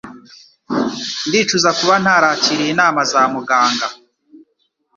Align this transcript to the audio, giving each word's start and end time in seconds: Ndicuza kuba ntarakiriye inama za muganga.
Ndicuza 1.27 1.69
kuba 1.79 1.95
ntarakiriye 2.03 2.69
inama 2.73 2.99
za 3.11 3.21
muganga. 3.33 3.87